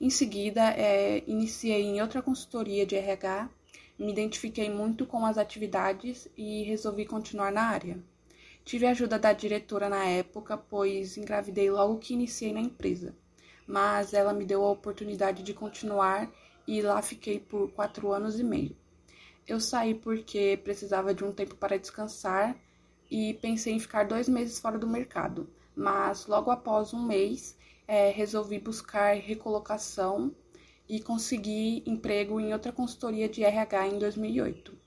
Em 0.00 0.10
seguida, 0.10 0.70
é, 0.70 1.22
iniciei 1.28 1.84
em 1.84 2.02
outra 2.02 2.20
consultoria 2.20 2.84
de 2.84 2.96
RH, 2.96 3.48
me 3.96 4.10
identifiquei 4.10 4.68
muito 4.68 5.06
com 5.06 5.24
as 5.24 5.38
atividades 5.38 6.28
e 6.36 6.64
resolvi 6.64 7.06
continuar 7.06 7.52
na 7.52 7.62
área. 7.62 7.96
Tive 8.68 8.84
a 8.84 8.90
ajuda 8.90 9.18
da 9.18 9.32
diretora 9.32 9.88
na 9.88 10.04
época, 10.04 10.54
pois 10.54 11.16
engravidei 11.16 11.70
logo 11.70 11.96
que 11.96 12.12
iniciei 12.12 12.52
na 12.52 12.60
empresa, 12.60 13.16
mas 13.66 14.12
ela 14.12 14.34
me 14.34 14.44
deu 14.44 14.62
a 14.62 14.70
oportunidade 14.70 15.42
de 15.42 15.54
continuar 15.54 16.30
e 16.66 16.82
lá 16.82 17.00
fiquei 17.00 17.40
por 17.40 17.70
quatro 17.70 18.12
anos 18.12 18.38
e 18.38 18.44
meio. 18.44 18.76
Eu 19.46 19.58
saí 19.58 19.94
porque 19.94 20.60
precisava 20.62 21.14
de 21.14 21.24
um 21.24 21.32
tempo 21.32 21.54
para 21.54 21.78
descansar 21.78 22.54
e 23.10 23.32
pensei 23.40 23.72
em 23.72 23.80
ficar 23.80 24.04
dois 24.06 24.28
meses 24.28 24.58
fora 24.58 24.78
do 24.78 24.86
mercado, 24.86 25.48
mas 25.74 26.26
logo 26.26 26.50
após 26.50 26.92
um 26.92 27.06
mês 27.06 27.56
é, 27.86 28.10
resolvi 28.10 28.58
buscar 28.58 29.14
recolocação 29.16 30.30
e 30.86 31.00
consegui 31.00 31.82
emprego 31.86 32.38
em 32.38 32.52
outra 32.52 32.70
consultoria 32.70 33.30
de 33.30 33.42
RH 33.42 33.86
em 33.88 33.98
2008, 33.98 34.78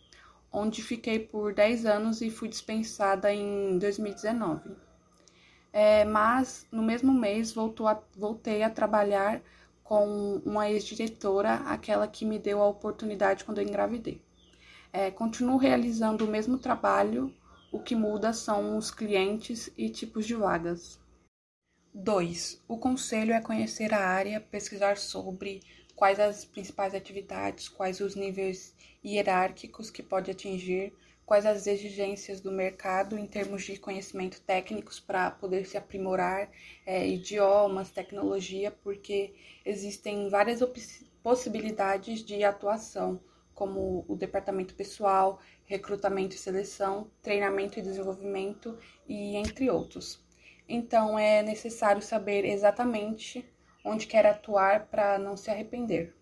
onde 0.51 0.81
fiquei 0.81 1.19
por 1.19 1.53
10 1.53 1.85
anos 1.85 2.21
e 2.21 2.29
fui 2.29 2.49
dispensada 2.49 3.33
em 3.33 3.77
2019. 3.77 4.75
É, 5.73 6.03
mas 6.03 6.67
no 6.71 6.83
mesmo 6.83 7.13
mês 7.13 7.55
a, 7.57 8.01
voltei 8.17 8.61
a 8.61 8.69
trabalhar 8.69 9.41
com 9.83 10.41
uma 10.45 10.69
ex-diretora, 10.69 11.55
aquela 11.65 12.07
que 12.07 12.25
me 12.25 12.37
deu 12.37 12.61
a 12.61 12.67
oportunidade 12.67 13.43
quando 13.43 13.59
eu 13.59 13.67
engravidei. 13.67 14.21
É, 14.91 15.09
continuo 15.09 15.57
realizando 15.57 16.25
o 16.25 16.27
mesmo 16.27 16.57
trabalho, 16.57 17.33
o 17.71 17.79
que 17.79 17.95
muda 17.95 18.33
são 18.33 18.77
os 18.77 18.91
clientes 18.91 19.69
e 19.77 19.89
tipos 19.89 20.25
de 20.25 20.35
vagas. 20.35 20.99
2. 21.93 22.63
O 22.67 22.77
conselho 22.77 23.33
é 23.33 23.41
conhecer 23.41 23.93
a 23.93 23.99
área, 23.99 24.39
pesquisar 24.39 24.97
sobre 24.97 25.61
quais 25.95 26.19
as 26.19 26.45
principais 26.45 26.93
atividades, 26.93 27.69
quais 27.69 27.99
os 27.99 28.15
níveis 28.15 28.75
hierárquicos 29.03 29.89
que 29.89 30.03
pode 30.03 30.31
atingir, 30.31 30.93
quais 31.25 31.45
as 31.45 31.65
exigências 31.65 32.41
do 32.41 32.51
mercado 32.51 33.17
em 33.17 33.25
termos 33.25 33.63
de 33.63 33.77
conhecimento 33.77 34.41
técnicos 34.41 34.99
para 34.99 35.31
poder 35.31 35.65
se 35.65 35.77
aprimorar, 35.77 36.49
é, 36.85 37.07
idiomas, 37.07 37.89
tecnologia, 37.89 38.71
porque 38.83 39.33
existem 39.65 40.27
várias 40.27 40.59
possibilidades 41.23 42.23
de 42.23 42.43
atuação, 42.43 43.19
como 43.53 44.03
o 44.07 44.15
departamento 44.15 44.73
pessoal, 44.75 45.39
recrutamento 45.65 46.35
e 46.35 46.39
seleção, 46.39 47.09
treinamento 47.21 47.79
e 47.79 47.81
desenvolvimento 47.81 48.77
e 49.07 49.35
entre 49.37 49.69
outros. 49.69 50.19
Então 50.67 51.17
é 51.17 51.41
necessário 51.43 52.01
saber 52.01 52.43
exatamente 52.45 53.45
onde 53.83 54.07
quer 54.07 54.25
atuar 54.25 54.87
para 54.87 55.17
não 55.17 55.35
se 55.35 55.49
arrepender. 55.49 56.13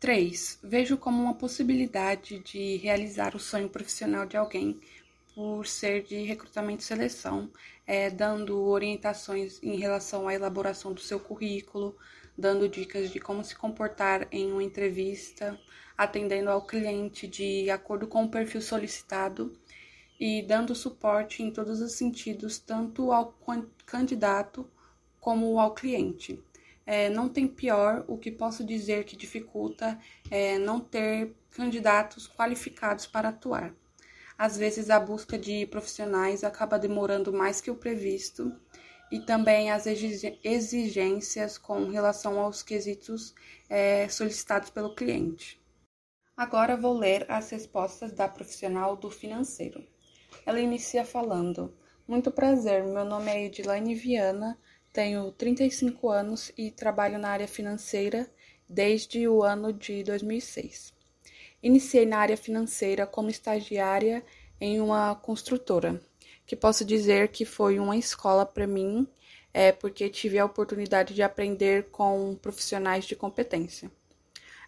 3. 0.00 0.58
Vejo 0.62 0.96
como 0.96 1.22
uma 1.22 1.34
possibilidade 1.34 2.40
de 2.40 2.76
realizar 2.78 3.36
o 3.36 3.38
sonho 3.38 3.68
profissional 3.68 4.26
de 4.26 4.36
alguém 4.36 4.80
por 5.34 5.66
ser 5.66 6.02
de 6.02 6.22
recrutamento 6.22 6.82
e 6.82 6.84
seleção, 6.84 7.50
é, 7.86 8.10
dando 8.10 8.60
orientações 8.64 9.62
em 9.62 9.76
relação 9.76 10.28
à 10.28 10.34
elaboração 10.34 10.92
do 10.92 11.00
seu 11.00 11.18
currículo, 11.20 11.96
dando 12.36 12.68
dicas 12.68 13.10
de 13.10 13.20
como 13.20 13.44
se 13.44 13.54
comportar 13.54 14.26
em 14.30 14.50
uma 14.50 14.62
entrevista, 14.62 15.58
atendendo 15.96 16.50
ao 16.50 16.66
cliente 16.66 17.26
de 17.26 17.70
acordo 17.70 18.06
com 18.06 18.24
o 18.24 18.28
perfil 18.28 18.60
solicitado 18.60 19.52
e 20.18 20.42
dando 20.42 20.74
suporte 20.74 21.42
em 21.42 21.50
todos 21.50 21.80
os 21.80 21.92
sentidos, 21.92 22.58
tanto 22.58 23.12
ao 23.12 23.34
candidato 23.86 24.68
como 25.20 25.58
ao 25.60 25.74
cliente. 25.74 26.42
É, 26.84 27.08
não 27.08 27.28
tem 27.28 27.46
pior, 27.46 28.04
o 28.08 28.18
que 28.18 28.30
posso 28.30 28.64
dizer 28.64 29.04
que 29.04 29.16
dificulta 29.16 29.98
é 30.30 30.58
não 30.58 30.80
ter 30.80 31.34
candidatos 31.50 32.26
qualificados 32.26 33.06
para 33.06 33.28
atuar. 33.28 33.74
Às 34.36 34.56
vezes 34.56 34.90
a 34.90 34.98
busca 34.98 35.38
de 35.38 35.66
profissionais 35.66 36.42
acaba 36.42 36.78
demorando 36.78 37.32
mais 37.32 37.60
que 37.60 37.70
o 37.70 37.76
previsto 37.76 38.52
e 39.10 39.20
também 39.20 39.70
as 39.70 39.86
exigências 39.86 41.58
com 41.58 41.88
relação 41.90 42.40
aos 42.40 42.62
quesitos 42.62 43.34
é, 43.68 44.08
solicitados 44.08 44.70
pelo 44.70 44.94
cliente. 44.94 45.62
Agora 46.34 46.76
vou 46.76 46.96
ler 46.98 47.30
as 47.30 47.50
respostas 47.50 48.12
da 48.12 48.26
profissional 48.26 48.96
do 48.96 49.10
financeiro. 49.10 49.86
Ela 50.46 50.60
inicia 50.60 51.04
falando: 51.04 51.76
Muito 52.08 52.30
prazer, 52.30 52.82
meu 52.84 53.04
nome 53.04 53.30
é 53.30 53.44
Edilane 53.44 53.94
Viana, 53.94 54.58
tenho 54.92 55.32
35 55.32 56.10
anos 56.10 56.52
e 56.56 56.70
trabalho 56.70 57.18
na 57.18 57.30
área 57.30 57.48
financeira 57.48 58.30
desde 58.68 59.26
o 59.26 59.42
ano 59.42 59.72
de 59.72 60.04
2006. 60.04 60.92
Iniciei 61.62 62.04
na 62.04 62.18
área 62.18 62.36
financeira 62.36 63.06
como 63.06 63.30
estagiária 63.30 64.22
em 64.60 64.80
uma 64.80 65.14
construtora, 65.14 66.00
que 66.44 66.54
posso 66.54 66.84
dizer 66.84 67.28
que 67.28 67.44
foi 67.44 67.78
uma 67.78 67.96
escola 67.96 68.44
para 68.44 68.66
mim, 68.66 69.06
é 69.54 69.72
porque 69.72 70.08
tive 70.08 70.38
a 70.38 70.44
oportunidade 70.44 71.14
de 71.14 71.22
aprender 71.22 71.88
com 71.90 72.36
profissionais 72.40 73.04
de 73.04 73.16
competência. 73.16 73.90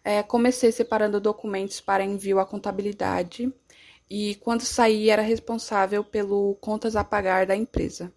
É, 0.02 0.23
comecei 0.23 0.71
separando 0.71 1.21
documentos 1.21 1.81
para 1.81 2.04
envio 2.04 2.38
à 2.38 2.47
contabilidade 2.47 3.52
e 4.09 4.35
quando 4.37 4.62
saí 4.62 5.09
era 5.09 5.23
responsável 5.23 6.04
pelo 6.04 6.54
contas 6.61 6.95
a 6.95 7.02
pagar 7.02 7.47
da 7.47 7.57
empresa. 7.57 8.12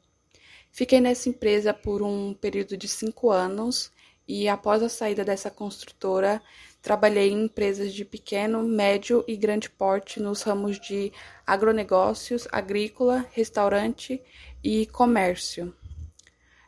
Fiquei 0.77 1.01
nessa 1.01 1.27
empresa 1.27 1.73
por 1.73 2.03
um 2.03 2.35
período 2.35 2.77
de 2.77 2.87
cinco 2.87 3.31
anos 3.31 3.91
e 4.27 4.47
após 4.47 4.83
a 4.83 4.87
saída 4.87 5.25
dessa 5.25 5.49
construtora 5.49 6.39
trabalhei 6.83 7.31
em 7.31 7.45
empresas 7.45 7.91
de 7.91 8.05
pequeno, 8.05 8.61
médio 8.61 9.25
e 9.27 9.35
grande 9.35 9.71
porte 9.71 10.19
nos 10.19 10.43
ramos 10.43 10.79
de 10.79 11.11
agronegócios, 11.47 12.47
agrícola, 12.51 13.25
restaurante 13.31 14.21
e 14.63 14.85
comércio. 14.85 15.75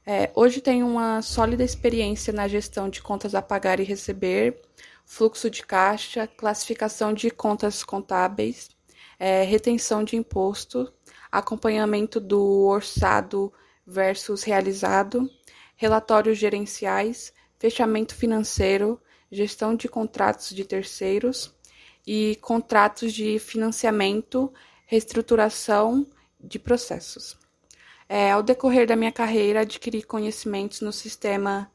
É, 0.04 0.32
hoje 0.34 0.60
tenho 0.60 0.88
uma 0.88 1.22
sólida 1.22 1.64
experiência 1.64 2.34
na 2.34 2.48
gestão 2.48 2.90
de 2.90 3.04
contas 3.04 3.36
a 3.36 3.44
pagar 3.44 3.80
e 3.80 3.84
receber, 3.84 4.60
fluxo 5.06 5.52
de 5.52 5.64
caixa, 5.64 6.26
classificação 6.26 7.14
de 7.14 7.30
contas 7.30 7.84
contábeis, 7.84 8.72
é, 9.20 9.44
retenção 9.44 10.04
de 10.04 10.16
imposto, 10.16 10.92
acompanhamento 11.32 12.20
do 12.20 12.66
orçado 12.66 13.54
versus 13.90 14.44
realizado, 14.44 15.30
relatórios 15.76 16.38
gerenciais, 16.38 17.34
fechamento 17.58 18.14
financeiro, 18.16 19.02
gestão 19.32 19.76
de 19.76 19.88
contratos 19.88 20.50
de 20.50 20.64
terceiros 20.64 21.54
e 22.06 22.38
contratos 22.42 23.12
de 23.14 23.40
financiamento, 23.40 24.54
reestruturação 24.86 26.06
de 26.40 26.60
processos. 26.60 27.38
É, 28.08 28.32
ao 28.32 28.42
decorrer 28.42 28.88
da 28.88 28.96
minha 28.96 29.12
carreira, 29.12 29.62
adquiri 29.62 30.02
conhecimentos 30.04 30.82
no 30.82 30.92
sistema 30.92 31.72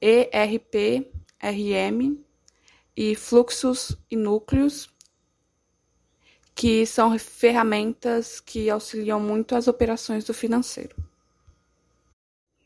ERP, 0.00 1.10
RM 1.42 2.18
e 2.96 3.14
fluxos 3.14 3.96
e 4.10 4.16
núcleos, 4.16 4.88
que 6.54 6.84
são 6.86 7.16
ferramentas 7.18 8.40
que 8.40 8.68
auxiliam 8.68 9.20
muito 9.20 9.54
as 9.54 9.68
operações 9.68 10.24
do 10.24 10.34
financeiro. 10.34 11.09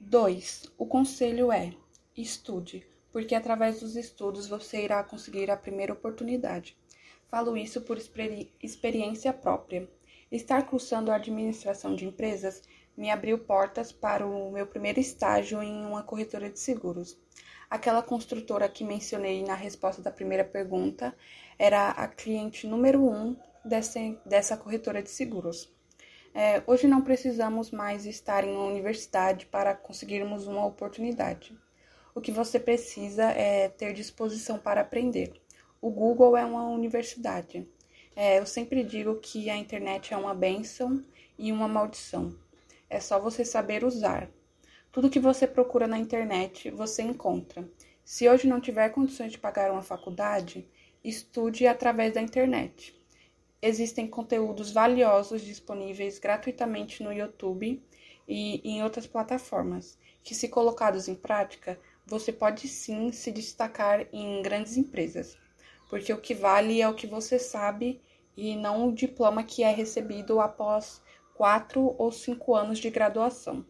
2. 0.06 0.70
O 0.76 0.84
conselho 0.84 1.50
é: 1.50 1.73
estude, 2.14 2.87
porque 3.11 3.34
através 3.34 3.80
dos 3.80 3.96
estudos 3.96 4.46
você 4.46 4.84
irá 4.84 5.02
conseguir 5.02 5.50
a 5.50 5.56
primeira 5.56 5.94
oportunidade. 5.94 6.76
Falo 7.26 7.56
isso 7.56 7.80
por 7.80 7.96
experi 7.96 8.52
experiência 8.62 9.32
própria. 9.32 9.88
Estar 10.30 10.66
cursando 10.66 11.11
a 11.11 11.16
administração 11.16 11.94
de 11.94 12.04
empresas 12.04 12.62
me 12.94 13.11
abriu 13.11 13.38
portas 13.38 13.92
para 13.92 14.26
o 14.26 14.52
meu 14.52 14.66
primeiro 14.66 15.00
estágio 15.00 15.62
em 15.62 15.87
uma 15.87 16.02
corretora 16.02 16.50
de 16.50 16.61
seguros. 16.61 17.18
Aquela 17.70 18.02
construtora 18.02 18.68
que 18.68 18.84
mencionei 18.84 19.42
na 19.42 19.54
resposta 19.54 20.02
da 20.02 20.11
primeira 20.11 20.44
pergunta 20.44 21.16
era 21.58 21.90
a 21.90 22.06
cliente 22.06 22.66
número 22.66 23.02
um 23.02 23.34
dessa, 23.64 23.99
dessa 24.26 24.56
corretora 24.56 25.02
de 25.02 25.11
seguros. 25.11 25.74
É, 26.37 26.61
hoje 26.67 26.88
não 26.88 27.00
precisamos 27.00 27.71
mais 27.71 28.07
estar 28.07 28.43
em 28.43 28.50
uma 28.50 28.64
universidade 28.64 29.47
para 29.47 29.73
conseguirmos 29.73 30.49
uma 30.49 30.67
oportunidade. 30.67 31.57
O 32.12 32.21
que 32.21 32.33
você 32.33 32.59
precisa 32.59 33.31
é 33.31 33.69
ter 33.69 33.93
disposição 33.93 34.59
para 34.59 34.81
aprender. 34.81 35.33
O 35.81 35.91
Google 35.91 36.37
é 36.37 36.45
uma 36.45 36.67
universidade. 36.69 37.64
É, 38.17 38.41
eu 38.41 38.47
sempre 38.47 38.83
digo 38.83 39.14
que 39.21 39.49
a 39.49 39.57
internet 39.57 40.12
é 40.12 40.17
uma 40.17 40.35
benção 40.35 41.05
e 41.38 41.53
uma 41.53 41.69
maldição. 41.69 42.37
É 42.91 42.99
só 42.99 43.21
você 43.21 43.45
saber 43.45 43.85
usar. 43.85 44.29
Tudo 44.91 45.11
que 45.11 45.21
você 45.21 45.47
procura 45.47 45.87
na 45.87 45.99
internet, 45.99 46.69
você 46.69 47.03
encontra. 47.03 47.64
Se 48.05 48.29
hoje 48.29 48.49
não 48.49 48.61
tiver 48.61 48.88
condições 48.88 49.31
de 49.31 49.38
pagar 49.38 49.71
uma 49.71 49.83
faculdade, 49.83 50.69
estude 51.05 51.64
através 51.69 52.12
da 52.12 52.21
internet. 52.21 52.93
Existem 53.66 54.06
conteúdos 54.06 54.71
valiosos 54.71 55.40
disponíveis 55.40 56.18
gratuitamente 56.18 57.02
no 57.02 57.11
YouTube 57.11 57.83
e 58.28 58.61
em 58.62 58.83
outras 58.83 59.06
plataformas, 59.06 59.99
que, 60.23 60.35
se 60.35 60.50
colocados 60.50 61.09
em 61.09 61.14
prática, 61.14 61.80
você 62.04 62.30
pode 62.30 62.68
sim 62.68 63.11
se 63.11 63.33
destacar 63.33 64.06
em 64.12 64.42
grandes 64.42 64.76
empresas, 64.76 65.38
porque 65.88 66.12
o 66.12 66.21
que 66.21 66.35
vale 66.35 66.83
é 66.83 66.87
o 66.87 66.92
que 66.94 67.06
você 67.06 67.38
sabe 67.38 68.02
e 68.37 68.54
não 68.54 68.87
o 68.87 68.92
diploma 68.92 69.42
que 69.42 69.62
é 69.62 69.71
recebido 69.71 70.40
após 70.40 71.00
quatro 71.33 71.94
ou 71.97 72.12
cinco 72.12 72.54
anos 72.54 72.78
de 72.78 72.90
graduação. 72.90 73.64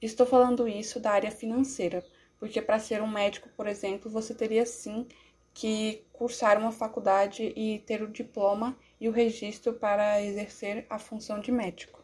Estou 0.00 0.24
falando 0.24 0.66
isso 0.66 0.98
da 0.98 1.10
área 1.10 1.30
financeira, 1.30 2.02
porque 2.38 2.62
para 2.62 2.78
ser 2.78 3.02
um 3.02 3.06
médico, 3.06 3.50
por 3.54 3.66
exemplo, 3.66 4.10
você 4.10 4.34
teria 4.34 4.64
sim 4.64 5.06
que 5.52 6.02
cursar 6.14 6.58
uma 6.58 6.72
faculdade 6.72 7.52
e 7.54 7.80
ter 7.80 8.02
o 8.02 8.10
diploma 8.10 8.74
e 9.04 9.08
o 9.08 9.12
registro 9.12 9.74
para 9.74 10.22
exercer 10.22 10.86
a 10.88 10.98
função 10.98 11.38
de 11.38 11.52
médico. 11.52 12.02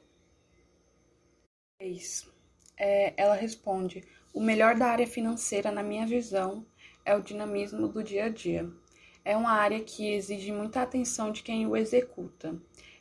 É, 2.76 3.14
ela 3.16 3.34
responde: 3.34 4.04
o 4.34 4.40
melhor 4.40 4.74
da 4.74 4.88
área 4.88 5.06
financeira, 5.06 5.70
na 5.70 5.82
minha 5.82 6.06
visão, 6.06 6.66
é 7.02 7.16
o 7.16 7.22
dinamismo 7.22 7.88
do 7.88 8.04
dia 8.04 8.26
a 8.26 8.28
dia. 8.28 8.70
É 9.24 9.34
uma 9.34 9.52
área 9.52 9.80
que 9.80 10.12
exige 10.12 10.52
muita 10.52 10.82
atenção 10.82 11.32
de 11.32 11.42
quem 11.42 11.66
o 11.66 11.74
executa. 11.74 12.54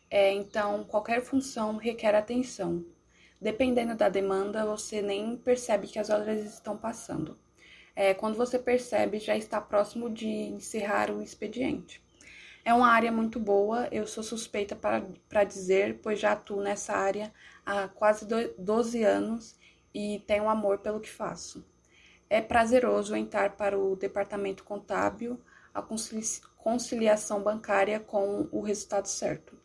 É, 0.10 0.32
então, 0.32 0.86
qualquer 0.86 1.22
função 1.22 1.76
requer 1.76 2.16
atenção. 2.16 2.86
Dependendo 3.42 3.96
da 3.96 4.08
demanda, 4.08 4.66
você 4.66 5.02
nem 5.02 5.36
percebe 5.36 5.88
que 5.88 6.00
as 6.00 6.10
horas 6.10 6.46
estão 6.46 6.78
passando. 6.78 7.38
É, 7.94 8.14
quando 8.14 8.38
você 8.38 8.58
percebe, 8.58 9.20
já 9.20 9.36
está 9.36 9.60
próximo 9.60 10.10
de 10.10 10.26
encerrar 10.26 11.12
o 11.12 11.22
expediente. 11.22 12.02
É 12.64 12.74
uma 12.74 12.90
área 12.90 13.12
muito 13.12 13.40
boa, 13.40 13.88
eu 13.92 14.06
sou 14.06 14.24
suspeita 14.24 14.76
para 14.76 15.44
dizer, 15.44 16.00
pois 16.04 16.20
já 16.20 16.34
atuo 16.34 16.62
nessa 16.62 16.94
área 16.94 17.34
há 17.66 17.88
quase 17.88 18.26
12 18.58 19.04
anos 19.04 19.56
e 19.94 20.24
tenho 20.28 20.50
amor 20.50 20.80
pelo 20.80 21.00
que 21.00 21.10
faço. 21.10 21.66
É 22.30 22.42
prazeroso 22.42 23.16
entrar 23.16 23.56
para 23.56 23.80
o 23.80 23.96
departamento 23.96 24.64
contábil, 24.64 25.40
a 25.74 25.82
conciliação 26.58 27.42
bancária 27.42 28.00
com 28.00 28.48
o 28.52 28.62
resultado 28.62 29.08
certo. 29.08 29.58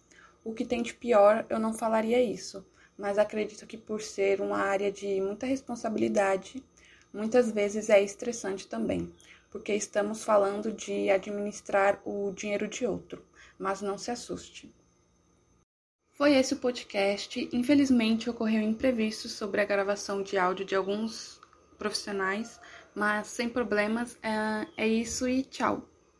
O 0.42 0.54
que 0.54 0.64
tem 0.64 0.82
de 0.82 0.94
pior, 0.94 1.44
eu 1.50 1.58
não 1.58 1.74
falaria 1.74 2.22
isso, 2.22 2.64
mas 2.96 3.18
acredito 3.18 3.66
que 3.66 3.76
por 3.76 4.00
ser 4.00 4.40
uma 4.40 4.58
área 4.58 4.90
de 4.90 5.20
muita 5.20 5.46
responsabilidade, 5.46 6.64
muitas 7.12 7.50
vezes 7.50 7.90
é 7.90 8.02
estressante 8.02 8.66
também, 8.66 9.12
porque 9.54 9.72
estamos 9.72 10.24
falando 10.24 10.72
de 10.72 11.08
administrar 11.10 12.02
o 12.04 12.32
dinheiro 12.32 12.66
de 12.66 12.84
outro, 12.84 13.24
mas 13.56 13.80
não 13.80 13.96
se 13.96 14.10
assuste. 14.10 14.74
Foi 16.14 16.34
esse 16.34 16.54
o 16.54 16.56
podcast. 16.56 17.48
Infelizmente 17.52 18.28
ocorreu 18.28 18.60
imprevisto 18.60 19.28
sobre 19.28 19.60
a 19.60 19.64
gravação 19.64 20.24
de 20.24 20.36
áudio 20.36 20.64
de 20.64 20.74
alguns 20.74 21.40
profissionais, 21.78 22.60
mas 22.96 23.28
sem 23.28 23.48
problemas. 23.48 24.18
É, 24.24 24.66
é 24.76 24.88
isso 24.88 25.28
e 25.28 25.44
tchau! 25.44 25.88